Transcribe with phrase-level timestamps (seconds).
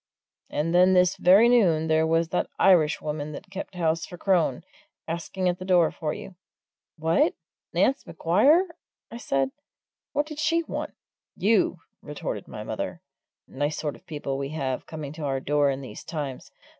[0.49, 4.63] "And then this very noon there was that Irishwoman that kept house for Crone,
[5.07, 6.33] asking at the door for you."
[6.97, 7.35] "What,
[7.71, 8.65] Nance Maguire!"
[9.11, 9.51] I said.
[10.11, 10.95] "What did she want?"
[11.35, 12.99] "You!" retorted my mother.
[13.47, 16.49] "Nice sort of people we have coming to our door in these times!